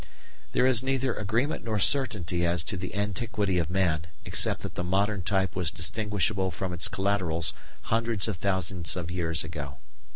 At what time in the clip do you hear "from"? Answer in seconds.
6.49-6.73